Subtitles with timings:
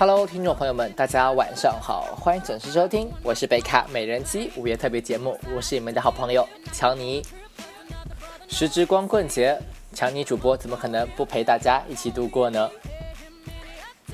[0.00, 7.22] Hello，听众朋友们，大家晚上好，欢迎准时收听，我是贝卡美人机午夜特别节目，我是你们的好朋友强尼。
[8.48, 9.60] 时值光棍节，
[9.92, 12.70] 强尼主播怎么可能不陪大家一起度过呢？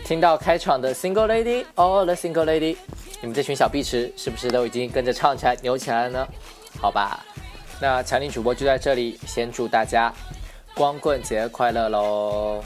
[0.05, 2.77] 听到开场的 Single Lady，All the Single Lady，
[3.21, 6.29] 你们这群小碧池是不是都已经跟着唱起来、扭起来了呢？
[6.81, 7.25] 好吧，
[7.81, 10.13] 那强尼主播就在这里，先祝大家
[10.75, 12.61] 光棍节快乐喽！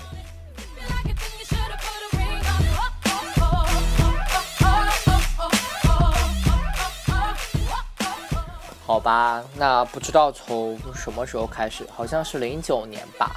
[8.91, 13.37] 好吧，那不知道从什么时候开始，好像是零九年吧，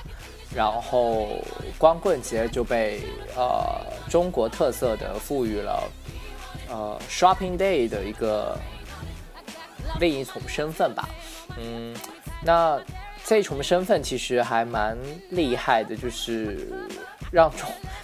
[0.52, 1.28] 然后
[1.78, 3.02] 光棍节就被
[3.38, 3.80] 呃
[4.10, 5.84] 中国特色的赋予了
[6.68, 8.58] 呃 Shopping Day 的一个
[10.00, 11.08] 另一重身份吧。
[11.60, 11.96] 嗯，
[12.44, 12.82] 那
[13.24, 14.98] 这重身份其实还蛮
[15.30, 16.68] 厉害的，就是
[17.32, 17.52] 让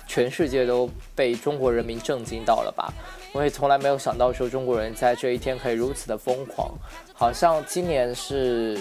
[0.05, 2.93] 全世界都被中国人民震惊到了吧。
[3.31, 6.71] 我也从来没有想到说中国人在这一天可以如此的疯狂，
[7.19, 8.79] 好像今年是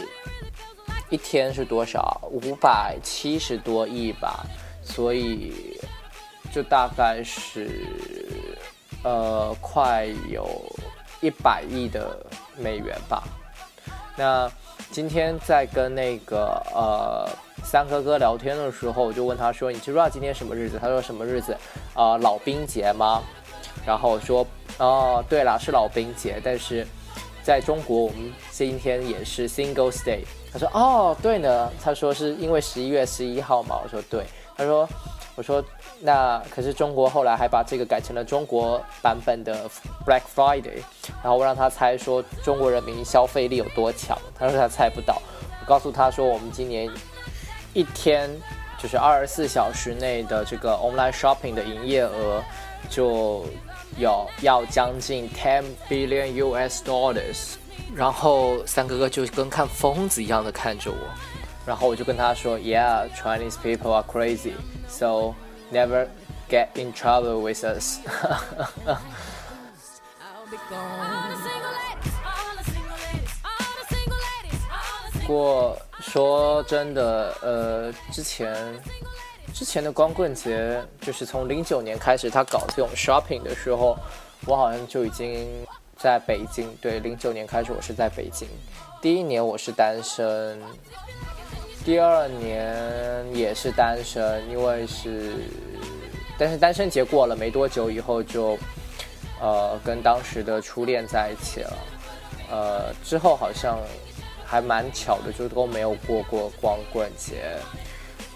[1.10, 2.20] 一天是多少？
[2.30, 4.46] 五百七十多亿吧，
[4.80, 5.76] 所以
[6.52, 7.84] 就大概是
[9.02, 10.48] 呃快有
[11.20, 12.24] 一百亿的
[12.56, 13.24] 美元吧。
[14.16, 14.48] 那
[14.92, 17.28] 今天在跟那个呃
[17.64, 21.56] 三哥哥聊天的时候，我就问他说：“你知不知道今天什么日子？”他说：“什么日子？
[21.92, 23.20] 啊，老兵节吗？”
[23.84, 24.46] 然后我说，
[24.78, 26.86] 哦，对了，是老兵节，但是
[27.48, 30.20] 在中国我们今天也是 Singles Day。
[30.52, 33.80] 他说，哦，对呢，他说是因为十一月十一号嘛。
[33.82, 34.26] 我说对。
[34.54, 34.86] 他说，
[35.34, 35.64] 我说
[36.00, 39.66] 那可是中国后来还把这个改成了中国版本的
[40.06, 40.82] Black Friday。
[41.22, 45.22] 然后我让他猜说中国人民消费力有多强，他说他猜不到。
[45.58, 46.86] 我告诉他说我们今年
[47.72, 48.28] 一天
[48.76, 52.44] 就是二十四小时内的这个 online shopping 的营业额
[52.90, 53.46] 就。
[53.97, 57.55] 有要将近 ten billion US dollars，
[57.95, 60.97] 然后三哥哥就跟看疯子一样的看着我，
[61.65, 64.53] 然后我就跟他说，Yeah, Chinese people are crazy,
[64.87, 65.35] so
[65.71, 66.07] never
[66.49, 67.99] get in trouble with us。
[75.25, 78.53] 不过说真的，呃，之前。
[79.58, 83.98] 之前的光棍节就是从零九年开始，他搞这种 shopping 的时候，
[84.46, 85.48] 我好像就已经
[85.96, 86.72] 在北京。
[86.80, 88.46] 对，零九年开始我是在北京。
[89.02, 90.62] 第一年我是单身，
[91.84, 95.32] 第二年也是单身，因为是，
[96.38, 98.56] 但是单身节过了没多久以后就，
[99.40, 101.78] 呃，跟当时的初恋在一起了。
[102.48, 103.80] 呃，之后好像
[104.46, 107.56] 还蛮巧的，就都没有过过光棍节。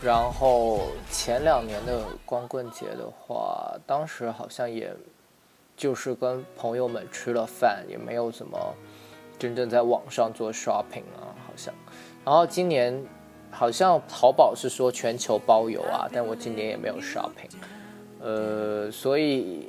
[0.02, 0.80] 然后
[1.12, 4.92] 前两年的光棍节的话，当时好像也，
[5.76, 8.58] 就是跟朋友们吃了饭，也没有怎么
[9.38, 11.72] 真正在网上做 shopping 啊，好像。
[12.24, 13.00] 然后今年
[13.52, 17.50] 好像淘宝是说全球包邮啊，但我今年也没有 shopping。
[18.20, 19.68] 呃，所以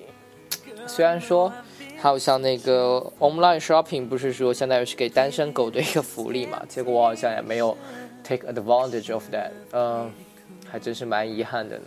[0.87, 1.53] 虽然说
[1.95, 7.77] 还有像那个 online shopping 不是说相当于是给单身狗的一个福利嘛，结果我好像也没有。
[8.23, 10.09] Take advantage of that，嗯，
[10.71, 11.85] 还真是蛮遗憾的呢。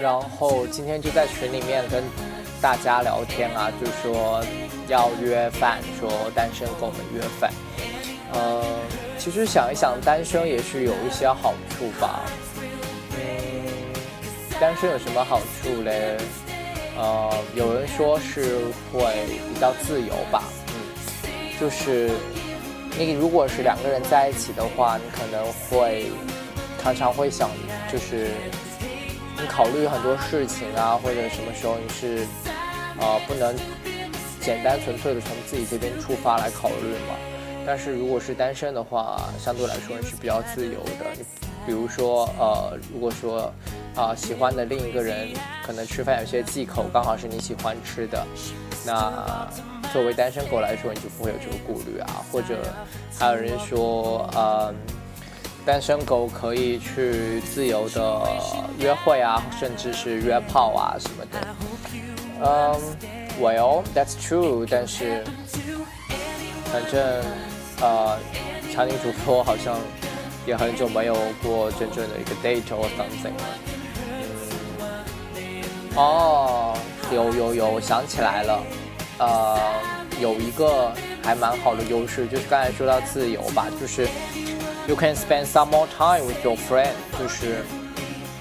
[0.00, 2.04] 然后今天就在群里面跟
[2.62, 4.40] 大家聊天啊，就说
[4.86, 7.52] 要约饭，说单身狗们约饭。
[8.32, 8.64] 呃，
[9.18, 12.20] 其实想一想，单身也是有一些好处吧。
[13.16, 13.66] 嗯，
[14.60, 16.16] 单身有什么好处嘞？
[16.98, 18.58] 呃，有人说是
[18.92, 22.10] 会比较自由吧，嗯，就是
[22.98, 26.10] 你如果是两个人在一起的话，你可能会
[26.82, 27.48] 常常会想，
[27.90, 28.32] 就是
[29.40, 32.26] 你考虑很多事情啊，或者什么时候你是
[32.98, 33.54] 呃不能
[34.40, 37.14] 简单纯粹的从自己这边出发来考虑嘛。
[37.64, 41.47] 但是如果是单身的话，相对来说是比较自由的。
[41.68, 43.52] 比如说呃，如果说。
[43.96, 45.28] 啊，喜欢的另一个人
[45.60, 48.24] 可能吃饭有些忌口，刚好是你喜欢吃的。
[48.86, 49.48] 那
[49.92, 52.22] 作为单身狗来说，你就不会有这个顾虑啊。
[52.30, 52.72] 或者
[53.18, 54.72] 还有人说，嗯，
[55.66, 58.22] 单身狗可以去自由的
[58.78, 61.48] 约会啊，甚至是约炮啊什么的。
[62.40, 62.80] 嗯
[63.40, 65.24] ，Well that's true，但是
[66.66, 67.24] 反正
[67.80, 68.16] 呃，
[68.72, 69.76] 查理主播好像
[70.48, 73.44] 也很久没有过真正的一个 date or something 了。
[75.94, 76.74] 哦，
[77.12, 78.62] 有有有，我想起来了，
[79.18, 79.58] 呃，
[80.18, 80.90] 有一个
[81.22, 84.08] 还蛮好的优势，就是刚才说到自由吧，就是
[84.86, 87.62] you can spend some more time with your friend，就是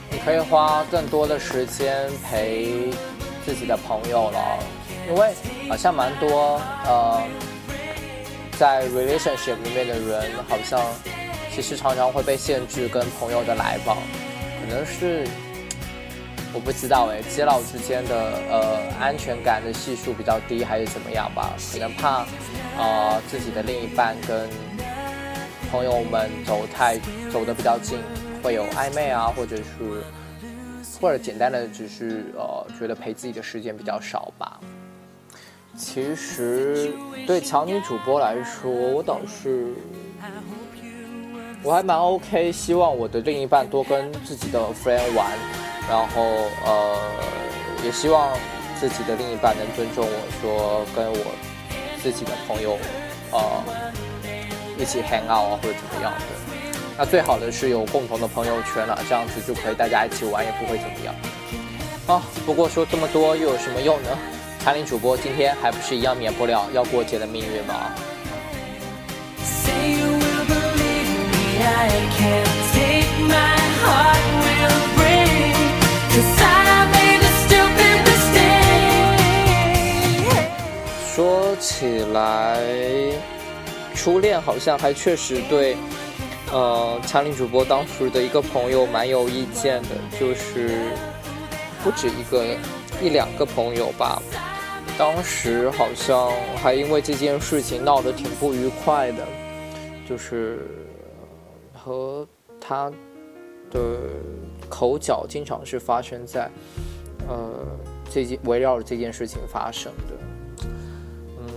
[0.10, 2.90] 你可以花更多的时间陪
[3.46, 4.40] 自己的朋友了，
[5.10, 5.34] 因为
[5.68, 7.22] 好像蛮多呃
[8.58, 10.80] 在 relationship 里面的人，好像
[11.58, 13.98] 其实常常会被限制跟朋友的来往，
[14.62, 15.28] 可能是。
[16.54, 18.16] 我不知道哎，基佬之间的
[18.50, 21.54] 呃安全感的系数比较低，还是怎么样吧？
[21.74, 22.26] 可能怕
[22.78, 24.48] 啊自己的另一半跟
[25.72, 27.00] 朋友们走太
[27.32, 27.98] 走的比较近，
[28.44, 29.64] 会有暧昧啊，或者是
[31.02, 34.60] 或者简单的只是呃觉得陪自己的时间比较少吧。
[35.76, 36.92] 其实
[37.26, 39.74] 对强女主播来说，我倒是
[41.64, 45.32] 我还蛮 OK，希望我的另一半多跟自己的 friend 玩。
[45.90, 46.22] 然后
[46.66, 46.98] 呃，
[47.82, 48.30] 也希望
[48.78, 51.32] 自己的另一半能尊重我说跟我
[52.04, 52.78] 自己的朋友
[53.32, 53.40] 呃
[54.78, 56.70] 一起 hang out 啊或者怎么样的。
[56.98, 61.16] 那最好的是有共同的朋友圈了，这样子就可以大家一起玩，也不会怎么样。
[62.08, 64.10] 啊，不过说这么多又有什么用呢？
[64.60, 67.96] 残林主播今天还不是一样免不了要过节的命运吗？
[81.16, 82.62] 说起来，
[83.96, 85.76] 初恋好像还确实对，
[86.52, 90.92] 呃，强林主播当时的一个朋友蛮有意见的，就是
[91.84, 92.46] 不止一个
[93.02, 94.22] 一两个朋友吧。
[94.96, 96.32] 当时好像
[96.62, 99.28] 还因为这件事情闹得挺不愉快的，
[100.08, 100.60] 就是
[101.88, 102.28] 和
[102.60, 102.92] 他
[103.72, 103.80] 的
[104.70, 106.52] 口角经常是发生在，
[107.30, 107.66] 呃，
[108.12, 110.14] 这件围绕着这件事情发生的。
[111.40, 111.48] 嗯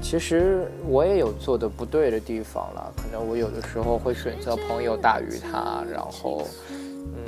[0.00, 7.24] 其实我也有做的不对的地方了，可能我有的时候会选择朋友大于他，然后，嗯，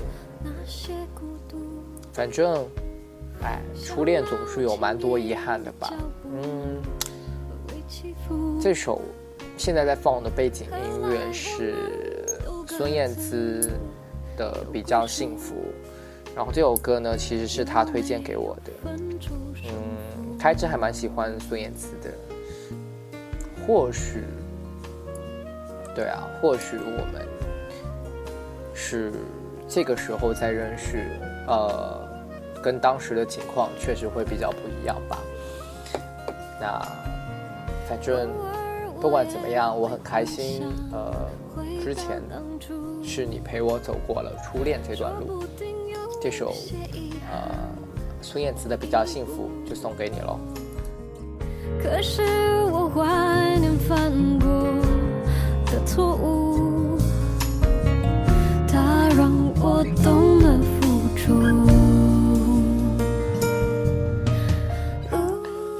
[2.12, 2.64] 反正，
[3.42, 5.92] 哎，初恋总是有蛮多遗憾的吧，
[6.24, 6.82] 嗯，
[8.60, 9.00] 这首
[9.56, 11.74] 现在在放的背景音乐是
[12.66, 13.70] 孙燕姿
[14.36, 15.54] 的《比较幸福》，
[16.36, 18.72] 然后这首歌呢其实是他推荐给我的，
[19.64, 22.10] 嗯，开始还蛮喜欢孙燕姿的。
[23.66, 24.24] 或许，
[25.94, 27.26] 对啊，或许我们
[28.74, 29.10] 是
[29.66, 31.06] 这个时候在认识，
[31.46, 32.06] 呃，
[32.62, 35.18] 跟当时的情况确实会比较不一样吧。
[36.60, 36.78] 那
[37.88, 38.28] 反正
[39.04, 40.62] 不管怎么样，我很开心。
[40.90, 41.14] 呃，
[41.84, 42.40] 之前呢，
[43.02, 45.44] 是你陪我走过了初恋这段路。
[46.22, 46.54] 这首
[47.30, 47.54] 呃
[48.22, 50.40] 孙燕姿的《比较幸福》就送给你喽。
[51.82, 52.22] 可是
[52.72, 54.48] 我怀念犯过
[55.66, 56.96] 的错误，
[58.66, 59.30] 它让
[59.60, 61.44] 我懂得付出。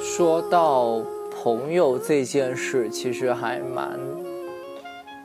[0.03, 0.99] 说到
[1.45, 4.01] 朋友这件事，其实还蛮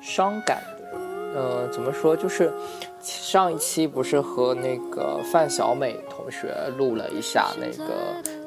[0.02, 1.00] 伤感的。
[1.34, 2.14] 呃，怎么说？
[2.14, 2.52] 就是
[3.00, 7.94] 上一期不是和那个范小美同学录了一下那个。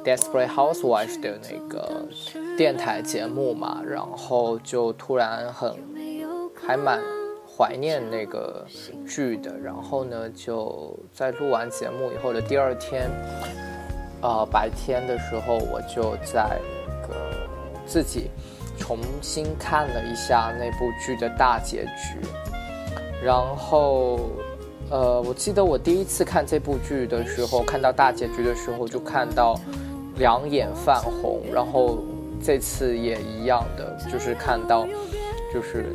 [0.04, 2.02] Desperate Housewife 的那个
[2.58, 5.72] 电台节目嘛，然后就突然很
[6.54, 7.00] 还蛮
[7.46, 8.66] 怀念那个
[9.06, 13.08] 剧的，然后呢就在录完节目以后的第二天，
[14.20, 16.60] 呃白天的时候我就在
[17.86, 18.30] 自己
[18.78, 22.26] 重新看了一下那部剧的大结局，
[23.24, 24.20] 然后
[24.90, 29.58] 呃我记得我第一次看这部剧的时候，看到大结局的时候就看到。
[30.18, 32.04] 两眼泛红，然后
[32.44, 34.86] 这次也一样的，就是看到，
[35.52, 35.86] 就是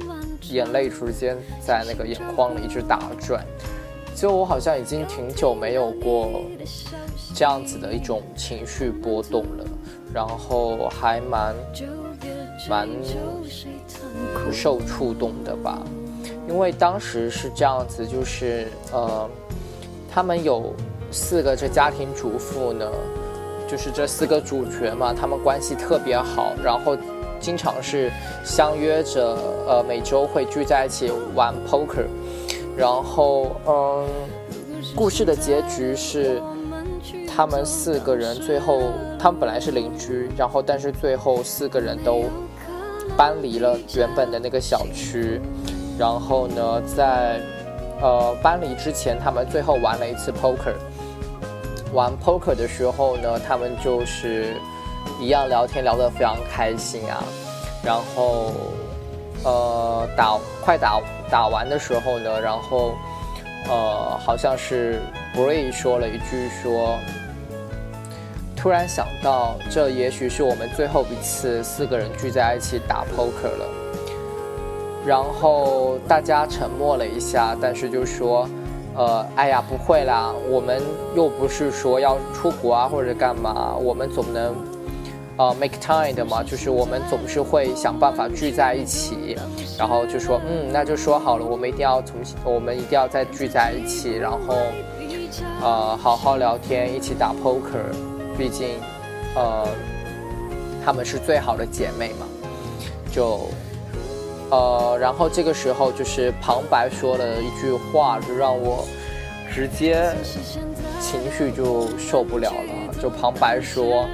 [0.50, 3.46] 眼泪直接在那个眼眶里一直打转。
[4.16, 6.42] 就我好像已经挺久没有过
[7.36, 9.66] 这样子的一种情绪波动了，
[10.18, 11.54] 然后还蛮
[12.68, 12.90] 蛮
[14.52, 15.78] 受触动的吧。
[16.50, 19.30] 因为当时是这样子，就是呃，
[20.10, 20.74] 他们有
[21.12, 22.90] 四个这家庭主妇呢。
[23.70, 26.96] 就是这四个主角嘛，他们关系特别好，然后
[27.38, 28.10] 经常是
[28.42, 32.08] 相约着，呃，每周会聚在一起玩 poker，
[32.78, 34.08] 然后，嗯，
[34.96, 36.42] 故事的结局是
[37.38, 38.82] 他们四个人最后，
[39.20, 42.24] 他们本来是邻居，然后但是最后四个人都
[43.16, 45.40] 搬离了原本的那个小区，
[46.00, 47.40] 然后呢，在
[48.02, 50.74] 呃搬离之前，他们最后玩了一次 poker。
[51.94, 54.56] 玩 poker 的时候呢，他们就是
[55.22, 57.24] 一样聊天聊得非常开心啊。
[57.84, 58.52] 然后，
[59.44, 62.96] 呃，打快打打完的时候呢，然后，
[63.70, 65.00] 呃，好像是
[65.36, 66.98] Bray 说了一句说，
[68.68, 73.66] 突然想到这也许是我们最后一次四个人聚在一起打 poker 了。
[75.06, 78.46] 然后大家沉默了一下，但是就说。
[78.94, 80.82] 呃，哎呀，不会啦，我们
[81.16, 84.54] 又不是说要出国啊或者干嘛，我们总能，
[85.38, 89.38] 呃，make time 的嘛，就是我们总是会想办法聚在一起，
[89.78, 94.58] 然后就说，嗯，那就说好了，我们一定要重新，我们一定要再聚在一起，然后，
[95.62, 97.94] 呃，好好聊天，一起打 poker，
[98.38, 98.80] 毕竟，
[99.36, 99.68] 呃，
[100.86, 102.26] 她们是最好的姐妹嘛，
[103.12, 103.50] 就。
[104.50, 108.88] 呃，然后这个时候就是旁白说了一句话，就让我
[109.54, 110.16] 直接
[111.02, 112.94] 情绪就受不了了。
[113.02, 114.06] 就旁白说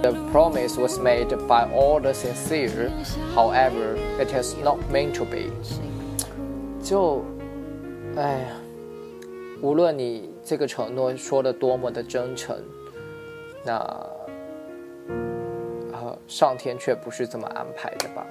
[0.00, 2.88] ：“The promise was made by all the sincere,
[3.36, 5.50] however, it has not meant to be。”
[6.82, 7.22] 就，
[8.16, 8.46] 哎呀，
[9.60, 12.56] 无论你这个承诺说的多么的真诚，
[13.64, 13.74] 那，
[15.92, 18.26] 呃，上天却不是这么安排的吧。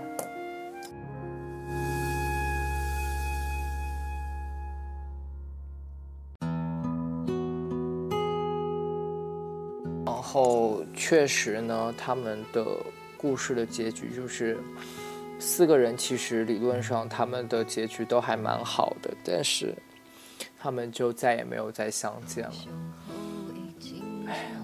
[10.05, 12.65] 然后确实呢，他们的
[13.17, 14.57] 故事的结局就是
[15.39, 19.75] 四个人其实理论上他们的结局都还蛮好的，但是
[20.59, 22.90] 他们就再也没有再相见了。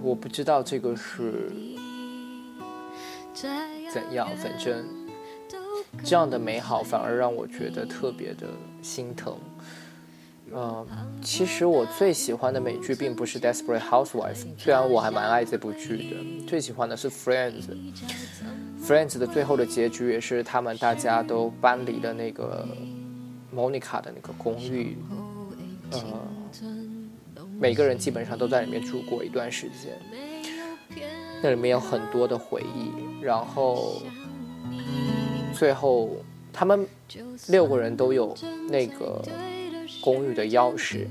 [0.01, 1.51] 我不知道这个是
[3.91, 4.85] 怎样，反正
[6.03, 8.47] 这样的美好反而让我觉得特别的
[8.81, 9.37] 心疼。
[10.53, 10.87] 嗯，
[11.21, 16.15] 其实我最喜欢的美剧并不是《Desperate Housewives》，虽然我还蛮爱这部剧的。
[16.47, 17.63] 最喜欢的是《Friends》，
[18.87, 22.65] 《Friends》的最后的结局也是他们大家都搬离了那个
[23.53, 24.97] Monica 的那个公寓，
[25.91, 25.99] 呃，
[27.59, 29.99] 每个人基本上都在里面住过一段时间，
[31.41, 32.91] 那里面有很多的回忆。
[33.21, 34.01] 然后
[35.53, 36.15] 最后
[36.53, 36.87] 他们
[37.47, 38.35] 六个人都有
[38.69, 39.21] 那个。
[40.01, 41.05] 公寓的钥匙，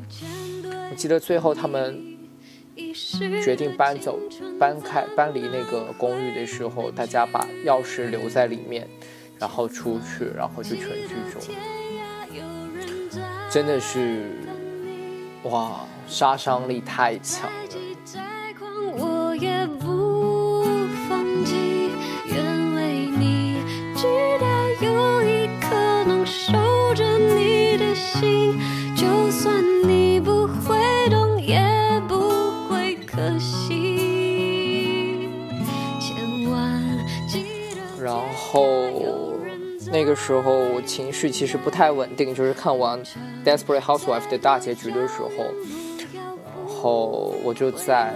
[0.91, 2.17] 我记得最后他们
[3.43, 4.19] 决定搬走、
[4.59, 8.89] 搬开、搬离那个公寓的时候，大家把钥匙留在里面，
[9.39, 11.43] 然后出去，然后就全剧终。
[13.51, 14.31] 真的是，
[15.45, 17.53] 哇，杀伤力太强了。
[39.93, 43.03] 那个时候我情绪其实不太稳定，就是看完
[43.45, 45.31] 《Desperate Housewife》的大结局的时候，
[46.87, 48.15] 后我就在，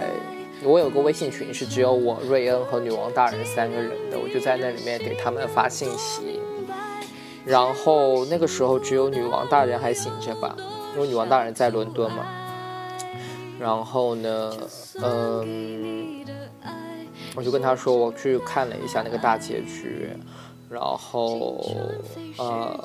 [0.63, 6.39] 我有个微信群是只有我、瑞恩和女王大人三个人的，我就在那里面给他们发信息。
[7.43, 10.55] 然后那个时候只有女王大人还醒着吧，
[10.95, 12.25] 因为女王大人在伦敦嘛。
[13.59, 14.55] 然后呢，
[15.03, 16.23] 嗯，
[17.35, 20.09] 我就跟他说我去看了一下那个大结局。
[20.69, 21.59] 然后，
[22.37, 22.81] 呃，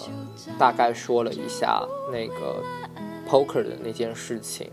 [0.59, 2.61] 大概说了一下那个
[3.28, 4.69] poker 的那件事情，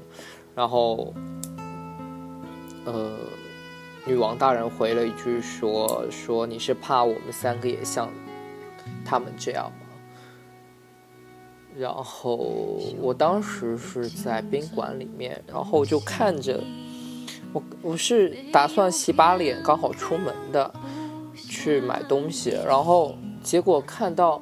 [0.56, 1.14] 然后，
[2.86, 3.18] 呃，
[4.06, 8.10] 女王大人回了一句说：“说你是怕我们三个也像
[9.06, 9.88] 他们这样吗？”
[11.78, 12.36] 然后
[13.00, 16.64] 我当时是在宾馆里面，然后就看着
[17.52, 20.74] 我，我是打算洗把脸，刚好出门的。
[21.36, 24.42] 去买东西，然后结果看到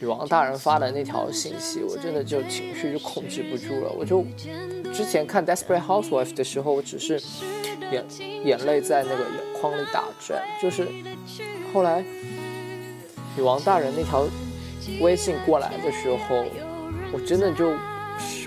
[0.00, 3.90] 女王大人发的那条信息，我真的就情绪就控制不住了。
[3.90, 4.24] 我就
[4.92, 7.20] 之前看《Desperate Housewife》的时候，我只是
[7.90, 8.04] 眼
[8.44, 10.86] 眼泪在那个眼眶里打转，就是
[11.72, 12.04] 后来
[13.36, 14.24] 女王大人那条
[15.00, 16.44] 微信过来的时候，
[17.12, 17.72] 我真的就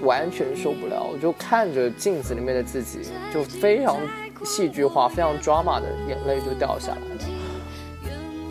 [0.03, 2.99] 完全受不了，我就看着镜子里面的自己，
[3.33, 3.97] 就非常
[4.45, 7.30] 戏剧化、非常 drama 的眼泪就掉下来了。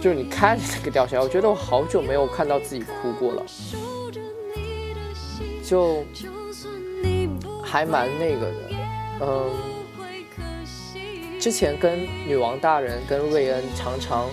[0.00, 3.44] 就是你看着那个掉下来，我觉得我好久没有看到自己哭过了，
[5.62, 6.02] 就
[7.62, 8.56] 还蛮那个的，
[9.20, 9.50] 嗯，
[11.38, 14.26] 之前跟女王大人、跟瑞恩常常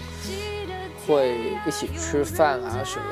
[1.05, 1.36] 会
[1.67, 3.05] 一起吃饭啊什么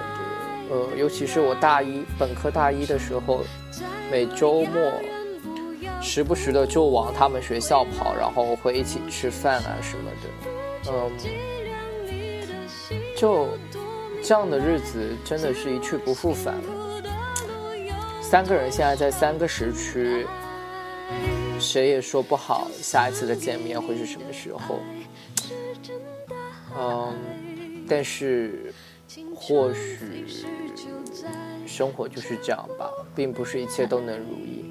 [0.70, 3.44] 的，呃，尤其是我大一本科大一的时候，
[4.10, 4.94] 每周末
[6.02, 10.30] 时不时的就往他们学校跑，然后会一起吃饭啊什么的。
[10.88, 11.12] 嗯，
[13.16, 13.48] 就
[14.22, 17.02] 这样的日子真的是一去不复返了。
[18.22, 20.28] 三个人现在在三个时区，
[21.60, 24.80] 谁也说不好下一次的见面会是什么时候。
[26.78, 27.16] 嗯，
[27.88, 28.74] 但是
[29.34, 30.26] 或许
[31.66, 34.66] 生活就是这样吧，并不是一切都能如意。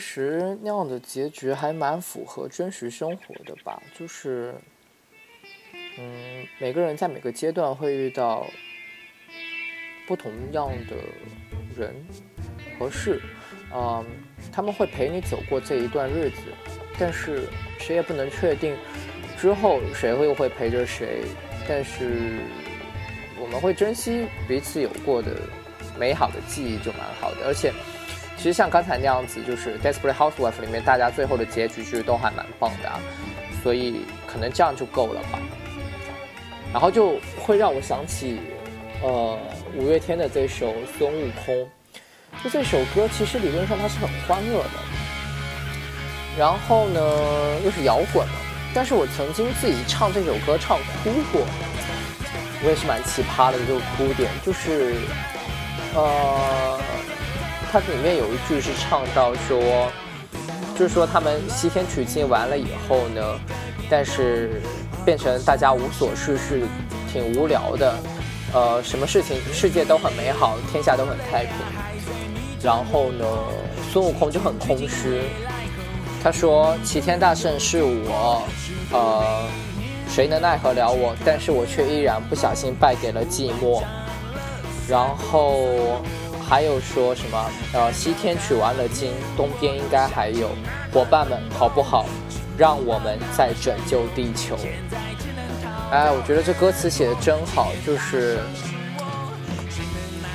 [0.00, 4.54] 其实那样的结局还蛮符合真实生活的吧，就是，
[5.98, 8.46] 嗯，每个人在每个阶段会遇到
[10.06, 10.96] 不同样的
[11.76, 11.94] 人
[12.78, 13.20] 和事，
[13.74, 14.02] 嗯，
[14.50, 16.44] 他们会陪你走过这一段日子，
[16.98, 17.46] 但是
[17.78, 18.74] 谁也不能确定
[19.36, 21.24] 之后谁会会陪着谁，
[21.68, 22.38] 但是
[23.38, 25.36] 我们会珍惜彼此有过的
[25.98, 27.70] 美好的记忆就蛮好的，而且。
[28.40, 32.90] 其实像刚才那样子，就是《Desperate Housewife》里面大家最后的结局其实都还蛮棒的，
[33.62, 35.38] 所以可能这样就够了吧。
[36.72, 38.40] 然后就会让我想起，
[39.02, 39.38] 呃，
[39.76, 41.54] 五月天的这首《孙悟空》，
[42.42, 44.70] 就这首歌其实理论上它是很欢乐的，
[46.38, 48.32] 然后呢又是摇滚的，
[48.72, 51.42] 但是我曾经自己唱这首歌唱哭过，
[52.64, 54.94] 我也是蛮奇葩的这个哭点，就是，
[55.94, 56.80] 呃。
[57.72, 59.92] 它里面有一句是唱到说，
[60.76, 63.22] 就是说他们西天取经完了以后呢，
[63.88, 64.60] 但是
[65.04, 66.62] 变成大家无所事事，
[67.12, 67.94] 挺无聊的，
[68.52, 71.54] 呃，什么事情世界都很美好，天下都很太平。
[72.60, 73.24] 然后呢，
[73.92, 75.20] 孙悟空就很空虚，
[76.24, 78.42] 他说齐天大圣是我，
[78.90, 79.44] 呃，
[80.08, 81.14] 谁能奈何了我？
[81.24, 83.80] 但是我却依然不小心败给了寂寞。
[84.88, 86.02] 然后。
[86.50, 87.50] 还有说什么？
[87.72, 90.50] 呃，西天取完了经，东边应该还有
[90.92, 92.06] 伙伴们，好不好？
[92.58, 94.58] 让我们再拯救地球。
[95.92, 98.40] 哎，我觉得这歌词写的真好，就是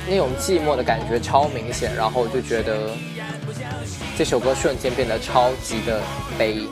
[0.08, 2.92] 那种寂寞的感觉超明显，然后就觉得
[4.16, 6.00] 这首歌瞬间变得超级的
[6.38, 6.66] 悲。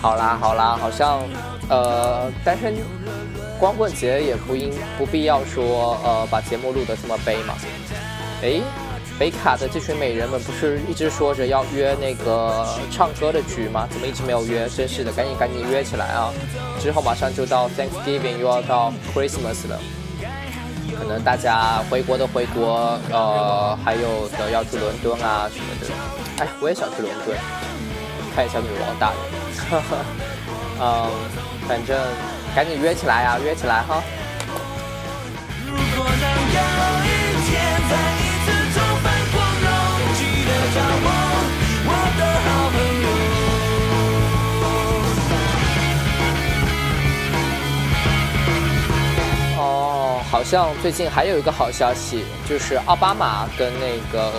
[0.00, 1.20] 好啦好啦，好像，
[1.68, 2.74] 呃，单身
[3.58, 7.54] 光棍节也不应不必要说，呃，把节目录得这么悲嘛。
[8.42, 8.62] 哎，
[9.18, 13.86] 北卡的这群美人们不是一直说着要约那个唱歌的局吗？
[13.90, 14.66] 怎么一直没有约？
[14.70, 16.32] 真是的，赶紧赶紧约起来啊！
[16.80, 19.78] 之后马上就到 Thanksgiving，又要到 Christmas 了，
[20.98, 26.42] 可能大家回国的回国，呃，还有的要去伦敦啊什么的。
[26.42, 27.36] 哎，我也想去伦敦，
[28.34, 29.49] 看一下女王大人。
[29.70, 30.04] 呵呵，
[30.80, 31.10] 嗯，
[31.68, 31.96] 反正
[32.56, 34.02] 赶紧约起来呀，约起来哈。
[49.56, 54.32] 哦，好像最近还有一个好消息，就是奥巴马跟那个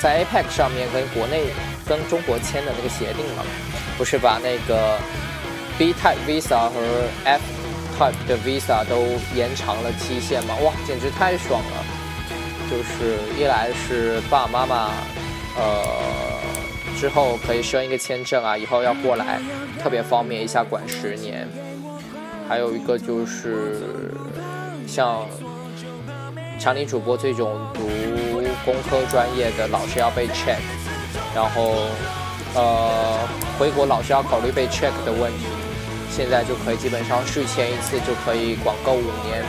[0.00, 1.44] 在 APEC 上面跟国内
[1.86, 3.44] 跟中国签的那个协定了。
[4.00, 4.98] 不是把那个
[5.78, 6.80] B Type Visa 和
[7.22, 7.42] F
[7.98, 8.96] Type 的 Visa 都
[9.36, 10.54] 延长了期限吗？
[10.62, 11.84] 哇，简直太爽了！
[12.70, 14.90] 就是一来是爸爸妈妈，
[15.54, 15.84] 呃，
[16.98, 19.38] 之后可以申一个签证啊，以后要过来
[19.82, 21.46] 特别方便，一下管十年。
[22.48, 23.82] 还有一个就是
[24.88, 25.26] 像
[26.58, 27.82] 强尼主播这种读
[28.64, 30.56] 工科专业的，老是要被 check，
[31.34, 31.84] 然后。
[32.54, 33.18] 呃，
[33.58, 35.46] 回国老是要考虑被 check 的问题，
[36.10, 39.44] 现在就可以基本上续签一次就可以广购五年，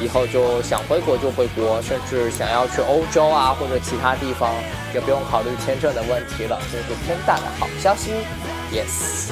[0.00, 4.52] 以后就想回国就回国，甚至想要去欧洲啊或者其他地方
[4.92, 8.12] 也不用考虑签证的问题了，这是天大的好消息
[8.70, 9.30] ，yes。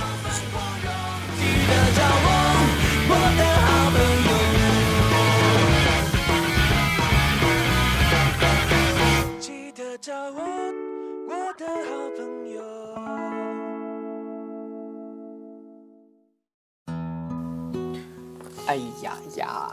[18.66, 19.70] 哎呀呀，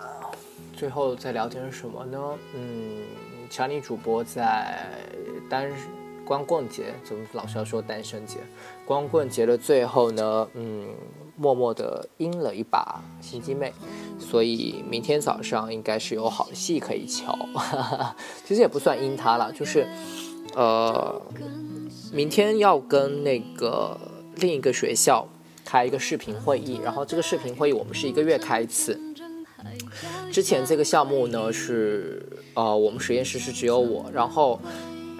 [0.76, 2.20] 最后再聊点什么呢？
[2.54, 3.04] 嗯，
[3.50, 4.86] 强尼主播在
[5.50, 5.72] 单
[6.26, 8.40] 光棍节，怎么老是要说单身节？
[8.86, 10.90] 光棍节的最后呢，嗯，
[11.38, 13.72] 默默的阴了一把心机妹，
[14.20, 17.38] 所以明天早上应该是有好戏可以瞧。
[18.46, 19.88] 其实也不算阴他了，就是，
[20.54, 21.22] 呃，
[22.12, 23.98] 明天要跟那个
[24.36, 25.26] 另一个学校
[25.64, 29.00] 开一个视频会议，然后这个视频会议我们是一个月开一次。
[30.32, 34.60] 之前这个项目呢是，呃，我们实验室是只有我，然后，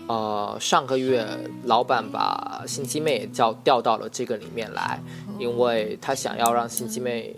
[0.08, 1.26] 呃，上个月
[1.66, 5.00] 老板把心机妹叫调到了这个里面来，
[5.38, 7.36] 因为他想要让心机妹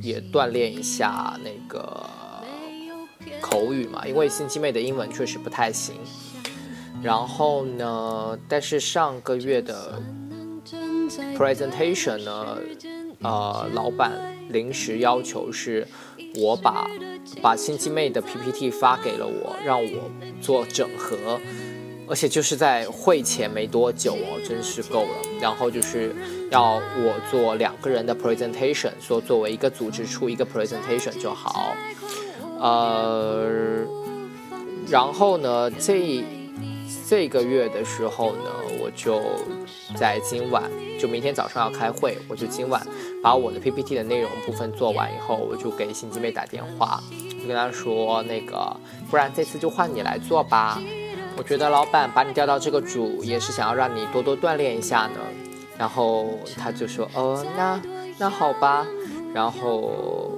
[0.00, 2.08] 也锻炼一下那个
[3.40, 5.96] 口语嘛，因为心机妹的英文确实不太行。
[7.02, 10.00] 然后呢，但是上个月的
[11.36, 12.58] presentation 呢，
[13.22, 14.12] 呃，老板
[14.48, 15.86] 临时要求是。
[16.36, 16.90] 我把
[17.40, 21.38] 把新机妹的 PPT 发给了我，让我做整合，
[22.08, 25.14] 而且就是在会前没多久哦，真是够了。
[25.40, 26.12] 然后就是
[26.50, 31.72] 要我做两个人的 presentation，说作为一个组织出一个 presentation 就好。
[32.58, 33.84] 呃，
[34.88, 36.24] 然后呢，这
[37.06, 39.20] 这个月的时候呢，我就
[39.96, 40.62] 在今晚。
[40.98, 42.80] 就明天早上要开会，我就今晚
[43.22, 47.02] 把我的 PPT 的内容部分做完以后，我就给心机妹打电话，
[47.40, 48.74] 就跟她说那个，
[49.10, 50.80] 不然这次就换你来做吧。
[51.36, 55.20] 我觉得老板把你调到这个组，也是想要让你多多锻炼一下呢。
[55.76, 57.82] 然后他就说，哦，那
[58.18, 58.86] 那好吧。
[59.34, 60.30] 然后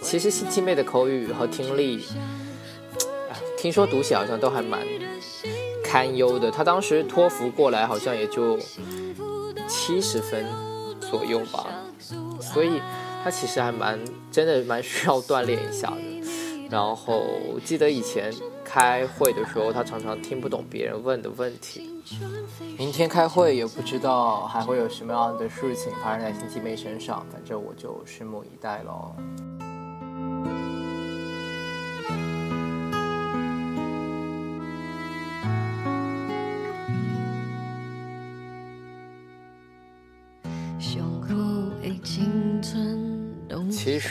[0.00, 2.04] 其实心机妹的口语和听力，
[3.58, 4.80] 听说读写好像都还蛮
[5.92, 6.50] 堪忧的。
[6.50, 8.58] 他当时托福过来好像也就。
[9.68, 10.44] 七十分
[11.00, 11.66] 左右吧，
[12.40, 12.80] 所以
[13.22, 13.98] 他其实还蛮
[14.30, 16.68] 真的蛮需要锻炼一下的。
[16.68, 17.24] 然后
[17.64, 18.30] 记得以前
[18.64, 22.02] 开会的时候，他常常听不懂别人问的问题。
[22.76, 29.14] 明天开会也不知道还会有什么样的事情发生在新机妹身上，反正我就拭目以待喽。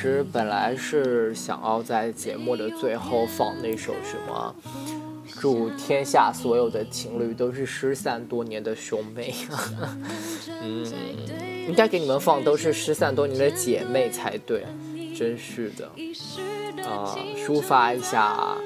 [0.01, 4.55] 其实本来是想要在节目的最后放那首什么
[5.39, 9.31] “祝天下所有的情侣都是失散多年的兄妹”，
[10.59, 10.83] 嗯，
[11.67, 14.65] 应该给你们放都是失散多年的姐妹才对，
[15.15, 15.87] 真是的，
[16.77, 18.57] 呃，抒发一下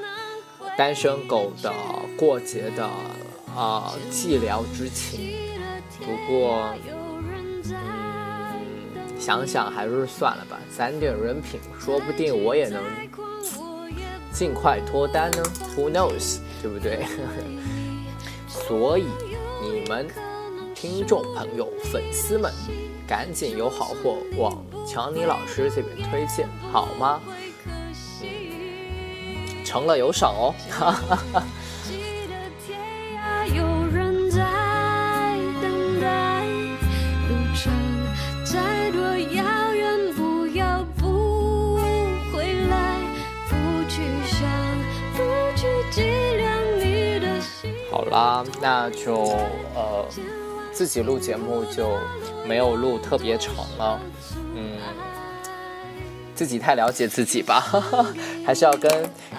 [0.77, 1.69] 单身狗的
[2.17, 2.85] 过节的
[3.53, 5.33] 啊寂寥之情。
[5.99, 6.73] 不过。
[9.25, 12.83] 想想还是算了吧，攒点人品，说不定我也能
[14.31, 15.41] 尽快脱单呢。
[15.75, 17.03] Who knows，对不对？
[18.47, 19.07] 所以
[19.63, 20.07] 你们
[20.75, 22.53] 听众朋友、粉丝们，
[23.07, 27.19] 赶紧有好货往强尼老师这边推荐，好吗？
[29.65, 30.53] 成了有赏哦。
[30.69, 31.43] 哈哈哈
[48.15, 49.13] 啊，那就
[49.75, 50.05] 呃，
[50.71, 51.97] 自己录节目就
[52.47, 53.99] 没有录特别长了，
[54.55, 54.79] 嗯，
[56.33, 57.59] 自己太了解自己吧，
[58.47, 58.89] 还是要跟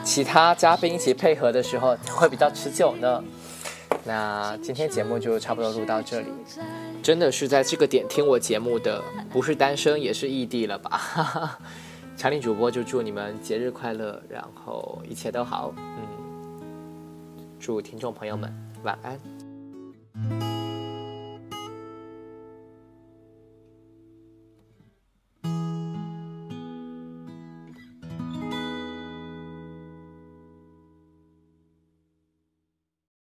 [0.05, 3.25] 其他嘉宾一起配合的时候会比较持久呢。
[4.05, 6.29] 那今天节目就差不多录到这里，
[7.03, 11.59] 真的是在这个点听我节目的，不是单身也是异地了吧？
[12.15, 16.07] 强力主播就祝你们节日快乐，然后一切都好，嗯，
[17.59, 18.66] 祝听众朋友们。
[18.87, 20.56] 晚安。